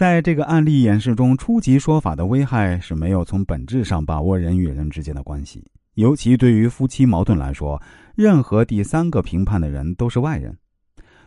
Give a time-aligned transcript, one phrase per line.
[0.00, 5.62] 在这个案例演示中，初级说法的危害是没有从本质上把握人与人之间的关系，
[5.92, 7.82] 尤其对于夫妻矛盾来说，
[8.14, 10.56] 任何第三个评判的人都是外人。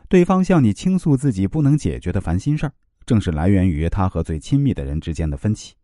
[0.10, 2.74] 对方向你倾诉自己不能解决的烦心事儿，
[3.06, 5.76] 正是来源于他和最亲密的人之间的分歧。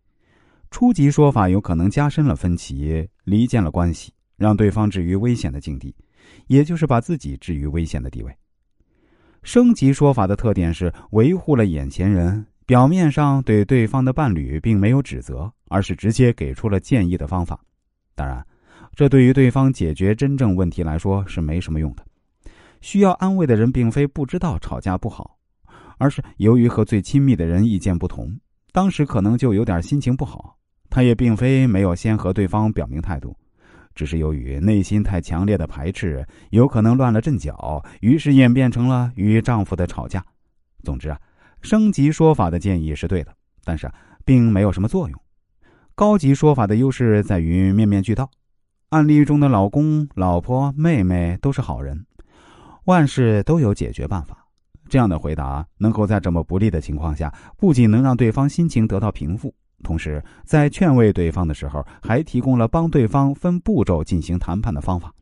[0.72, 5.94] 初级说法有可能加深了分歧，离间了关系，让对方置于危险的境地，
[6.48, 8.36] 也就是把自己置于危险的地位。
[9.44, 12.48] 升级说法的特点是维护了眼前人。
[12.70, 17.60] 表面上对对方的伴侣并没有指责，而是直接给出了建议的方法。
[18.14, 18.46] 当然，
[18.94, 22.06] 这对于对方解决真正问题来说是没什么用的。
[22.80, 25.36] 需要安慰的人并非不知道吵架不好，
[25.98, 28.40] 而是由于和最亲密的人意见不同，
[28.72, 30.56] 当时可能就有点心情不好。
[30.92, 33.36] 他也并非没有先和对方表明态度，
[33.96, 40.24] 只是由于内心太强烈的排斥，有可能乱了阵脚，于是演变成了与丈夫的吵架。
[40.84, 41.20] 总之啊。
[41.62, 43.92] 升级说法的建议是对的，但是
[44.26, 45.22] 并没有什么作用。
[45.96, 48.30] 高级说法的优势在于面面俱到。
[48.90, 52.06] 案例中的老公、老婆、妹妹都是好人，
[52.86, 54.36] 万事都有解决办法。
[54.88, 65.14] 这样的回答能够在这么不利的情况下，不仅能让对方心情得到平复，同时在劝慰对方的时候，还提供了帮对方分步骤进行谈判的方法。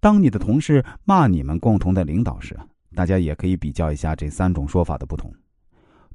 [0.00, 2.58] 当你的同事骂你们共同的领导时，
[2.94, 5.32] 大家也可以比较一下这三种说法的不同。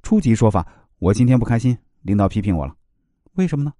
[0.04, 0.66] 初级说法：
[1.00, 2.76] 我今天不开心，领导批评我了。
[3.34, 3.74] 为什么呢？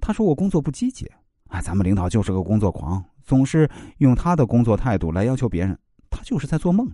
[0.00, 1.10] 他说我工作不积极。
[1.48, 5.78] 哎，咱们领导就是个工作狂，总是用他的工作态度来要求别人，
[6.10, 6.90] 他就是在做梦。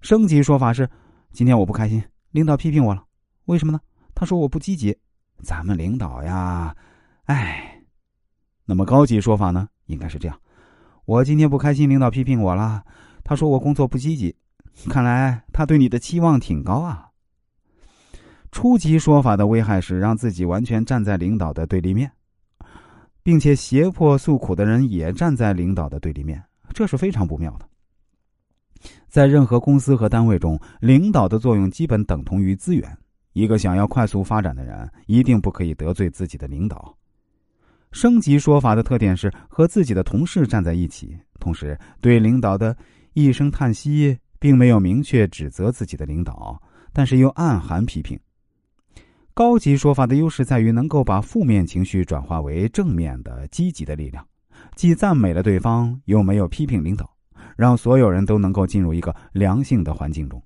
[0.00, 0.88] 升级说法是：
[1.32, 3.04] 今天我不开心，领导批评我了。
[3.46, 3.80] 为什么呢？
[4.14, 4.96] 他说我不积极。
[5.42, 6.74] 咱们领导呀，
[7.24, 7.82] 哎。
[8.64, 9.68] 那么高级说法呢？
[9.86, 10.40] 应该是这样：
[11.04, 12.84] 我今天不开心，领导批评我了。
[13.30, 14.34] 他说我工作不积极，
[14.88, 17.06] 看来他对你的期望挺高啊。
[18.50, 22.10] 初级说法的危害是让自己完全站在领导的对立面，
[23.22, 26.42] 并且胁迫诉苦的人也站在领导的对立面，
[26.74, 27.68] 这是非常不妙的。
[29.06, 32.98] 在任何公司和单位中，领导的作用基本等同于资源。
[33.32, 36.92] 一个想要快速发展的人，一定不可以得罪自己的领导。
[37.92, 42.76] 升级说法的特点是和自己的同事站在一起，同时对领导的。
[43.24, 46.60] 一声叹息，并没有明确指责自己的领导，
[46.92, 48.18] 但是又暗含批评。
[49.32, 54.26] 高级说法的优势在于能够把负面情绪转化为正面的、积极的力量，
[54.74, 57.10] 既赞美了对方，又没有批评领导，
[57.56, 60.42] 让所有人都能够进入一个良性的环境中。